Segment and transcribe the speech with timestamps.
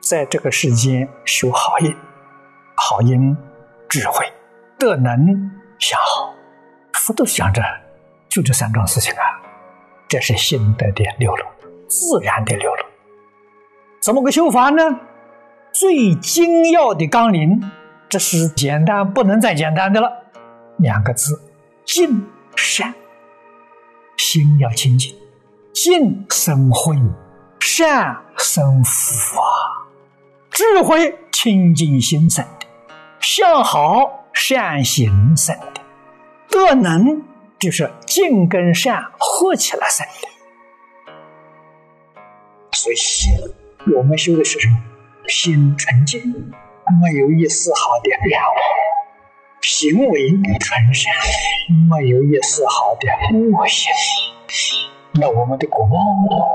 [0.00, 1.94] 在这个世间修好因，
[2.74, 3.36] 好因
[3.88, 4.26] 智慧，
[4.78, 6.34] 德能相好，
[6.94, 7.62] 佛都想着
[8.28, 9.22] 就这三桩事情啊，
[10.08, 11.44] 这是心得的流露，
[11.86, 12.82] 自然的流露。
[14.00, 14.82] 怎么个修法呢？
[15.72, 17.70] 最精要的纲领，
[18.08, 20.10] 这是简单不能再简单的了。
[20.78, 21.40] 两个字：
[21.84, 22.26] 净
[22.56, 22.94] 善。
[24.16, 25.14] 心要清净，
[25.72, 26.96] 净生慧，
[27.60, 29.69] 善生福啊！
[30.60, 32.66] 智慧清净心生的，
[33.18, 35.80] 向好善行生的，
[36.50, 37.22] 德能
[37.58, 40.28] 就是净跟善合起来生的。
[42.72, 42.96] 所以，
[43.96, 44.76] 我们修的是什么？
[45.28, 46.20] 心纯净，
[47.00, 48.52] 没有一丝毫的染污；
[49.62, 51.10] 行为纯善，
[51.88, 53.90] 没有一丝毫的恶行。
[55.14, 55.96] 那我们的果报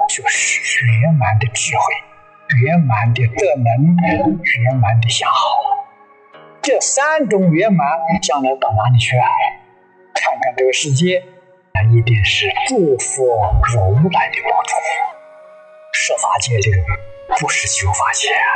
[0.08, 1.81] 就是圆满的智慧，
[2.61, 3.97] 圆满的德能，
[4.43, 5.85] 圆满的相好。
[6.61, 7.87] 这三种圆满，
[8.21, 9.27] 将来到哪里去啊？
[10.13, 11.23] 看看这个世界，
[11.73, 13.23] 那一定是诸佛
[13.63, 14.73] 如来的帮助。
[15.91, 16.71] 设法界里
[17.39, 18.53] 不是修法界啊，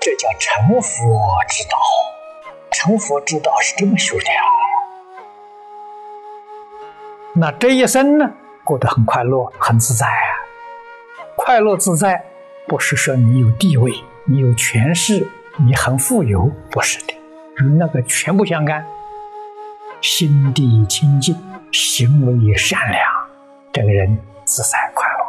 [0.00, 1.78] 这叫成佛之道。
[2.72, 4.42] 成佛之道是这么修的啊。
[7.36, 8.32] 那这一生呢？
[8.64, 10.42] 过得很快乐，很自在啊！
[11.36, 12.24] 快乐自在，
[12.66, 13.92] 不是说你有地位，
[14.24, 15.28] 你有权势，
[15.64, 17.12] 你很富有，不是的，
[17.58, 18.84] 与那个全不相干。
[20.00, 21.36] 心地清净，
[21.72, 23.02] 行为善良，
[23.72, 25.24] 这个人自在快乐，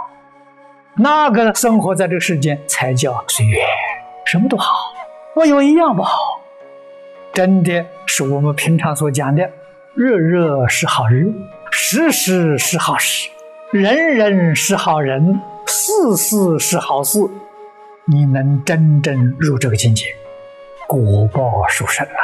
[0.95, 3.66] 那个生活在这个世间才叫随缘，
[4.25, 4.94] 什么都好，
[5.36, 6.42] 没有一样不好。
[7.33, 9.49] 真的是我们平常所讲的，
[9.93, 11.33] 日日是好日。
[11.71, 13.30] 时时是好事，
[13.71, 17.20] 人人是好人，事事是好事。
[18.08, 20.15] 你能真正入这个境界，
[20.87, 22.21] 果报殊胜啊！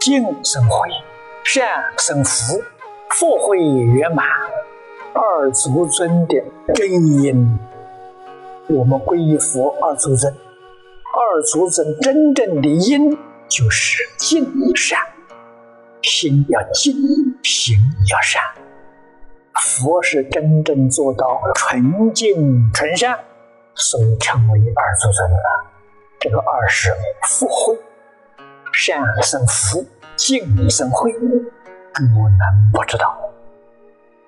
[0.00, 0.88] 净生慧，
[1.44, 2.60] 善生福，
[3.10, 4.26] 福慧圆满，
[5.12, 6.42] 二祖尊的
[6.74, 6.90] 真
[7.22, 7.58] 因。
[8.68, 13.16] 我们皈依佛二祖尊，二祖尊真正的因
[13.48, 14.44] 就是净
[14.74, 14.98] 善。
[16.02, 16.94] 心要静，
[17.44, 17.76] 行
[18.10, 18.42] 要善。
[19.60, 23.18] 佛是真正做到纯净纯善，
[23.74, 25.36] 所以称为二祖尊的。
[26.20, 26.92] 这个二是
[27.22, 27.76] 福慧，
[28.72, 29.84] 善生福，
[30.16, 33.16] 净生慧，不能不知道。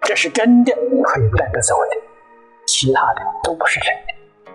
[0.03, 0.73] 这是真的，
[1.05, 1.97] 可以带得走的，
[2.67, 4.53] 其他的都不是真的。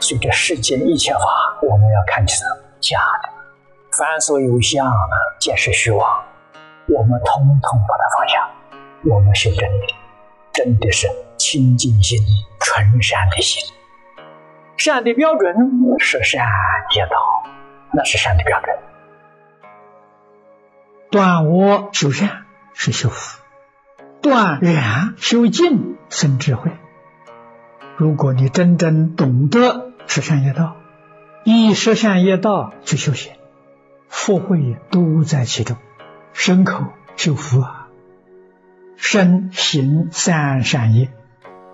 [0.00, 1.20] 所以这世间一切法，
[1.62, 2.36] 我们要看成
[2.80, 3.28] 假的。
[3.96, 4.86] 凡所有相，
[5.40, 6.24] 皆是虚妄。
[6.88, 8.50] 我们通通把它放下，
[9.04, 9.86] 我们修真的，
[10.58, 12.18] 真的是清净心、
[12.58, 13.62] 纯善的心。
[14.76, 15.54] 善的标准
[16.00, 16.44] 是善
[16.96, 17.48] 业道，
[17.92, 18.76] 那是善的标准。
[21.12, 23.40] 断我修善是修福，
[24.20, 26.72] 断染修净生智慧。
[27.96, 30.74] 如果你真正懂得十善业道，
[31.44, 33.32] 以十善业道去修行，
[34.08, 35.76] 福慧都在其中。
[36.32, 36.82] 身口
[37.16, 37.77] 修福啊，
[39.00, 41.08] 身行三善业，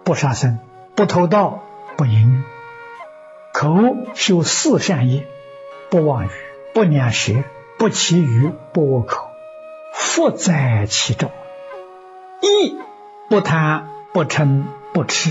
[0.04, 0.58] 不杀生，
[0.94, 1.64] 不偷盗，
[1.96, 2.42] 不淫欲；
[3.54, 5.26] 口修四善业，
[5.90, 6.28] 不妄语，
[6.74, 7.42] 不两舌，
[7.78, 9.26] 不绮语，不恶口，
[9.94, 11.30] 福在其中；
[12.42, 12.76] 意
[13.30, 15.30] 不贪，不嗔，不痴，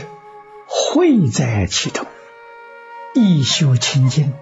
[0.65, 2.07] 慧在其中。
[3.13, 4.33] 意修清净，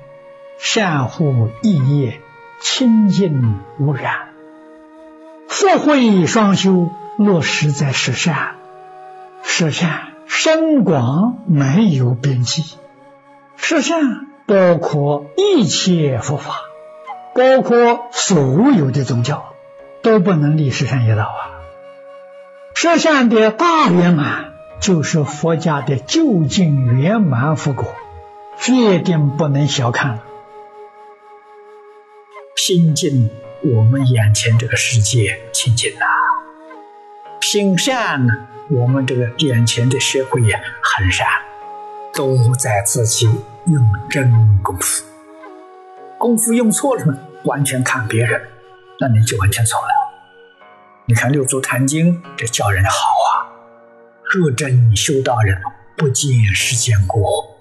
[0.58, 2.22] 善护意业，
[2.62, 4.30] 清净无染。
[5.50, 6.90] 福慧双修，
[7.24, 8.56] 落实在实善，
[9.44, 12.64] 实善深广没有边际，
[13.56, 16.56] 实善包括一切佛法，
[17.36, 19.54] 包括所有的宗教，
[20.02, 21.40] 都不能离实善一道啊！
[22.74, 27.94] 实善的大圆满，就是佛家的究竟圆满佛果，
[28.58, 30.24] 决定不能小看了，
[32.56, 33.30] 心境。
[33.64, 36.06] 我们眼前这个世界清净呐，
[37.52, 38.34] 心善呢，
[38.70, 41.28] 我们这个眼前的社会也很善，
[42.14, 43.26] 都在自己
[43.66, 44.32] 用真
[44.64, 45.04] 功夫。
[46.18, 48.42] 功夫用错了，完全看别人，
[49.02, 49.88] 那你就完全错了。
[51.08, 53.52] 你看《六祖坛经》，这教人好啊，
[54.24, 55.62] 若真修道人，
[55.98, 57.54] 不见世间过，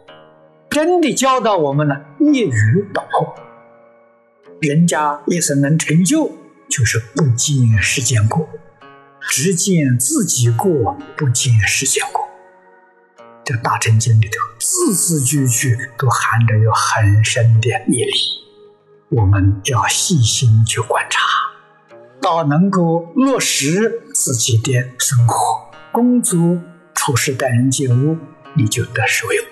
[0.69, 3.35] 真的教导我们呢，一语道破。
[4.61, 6.31] 人家一生能成就，
[6.69, 8.49] 就是不见世间过，
[9.29, 12.29] 只见自己过，不见世间过。
[13.45, 18.13] 这大乘经里头字字句句都含着有很深的义理，
[19.09, 21.21] 我们要细心去观察，
[22.21, 26.61] 到能够落实自己的生活、工作、
[26.95, 28.19] 处事待人接物，
[28.55, 29.45] 你就得受用。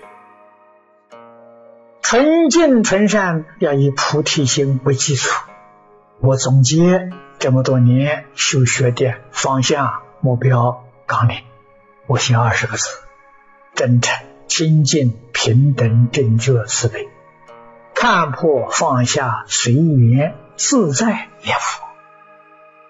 [2.02, 5.30] 纯净纯善要以菩提心为基础。
[6.20, 11.36] 我总结这么多年修学的方向、目标、纲领，
[12.06, 12.88] 我写二十个字：
[13.74, 17.08] 真诚、清净、平等、正觉、慈悲，
[17.94, 21.86] 看破、放下、随缘、自在、念佛，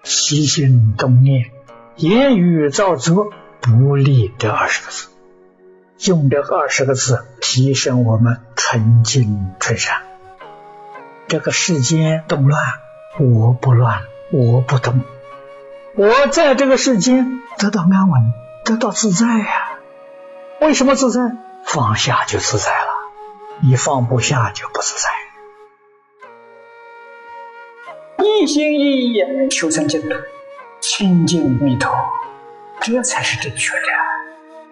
[0.03, 1.51] 起心动念、
[1.95, 3.31] 言语造作，
[3.61, 5.09] 不利这二十个字。
[6.09, 10.01] 用这二十个字提升我们纯净纯善。
[11.27, 12.63] 这个世间动乱。
[13.17, 15.01] 我不乱，我不懂，
[15.95, 18.33] 我在这个世间得到安稳，
[18.63, 19.71] 得到自在呀。
[20.61, 21.35] 为什么自在？
[21.65, 22.91] 放下就自在了，
[23.61, 25.09] 你放不下就不自在。
[28.23, 30.09] 一心一意求生净土，
[30.79, 31.91] 清净弥陀，
[32.79, 33.87] 这才是正确的，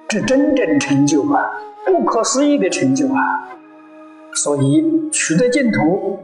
[0.08, 1.50] 这真正成就啊，
[1.86, 3.50] 不可思议的成就啊！
[4.34, 6.24] 所以取得净土，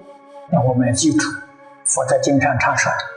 [0.51, 1.27] 那我们要记住。
[1.85, 2.97] 佛在经上常说的“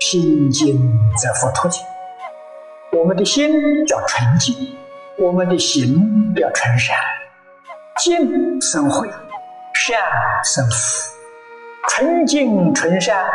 [0.00, 0.78] 心静
[1.16, 1.82] 则佛脱净”，
[2.92, 3.50] 我们的心
[3.86, 4.54] 叫纯净，
[5.18, 6.96] 我们的行叫纯善，
[7.98, 9.08] 净生慧，
[9.74, 9.98] 善
[10.44, 11.12] 生福，
[11.88, 13.26] 纯净纯善，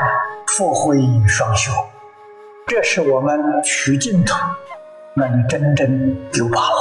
[0.47, 0.97] 福慧
[1.27, 1.71] 双修，
[2.67, 4.35] 这是我们取净土，
[5.15, 6.80] 能真正有把握。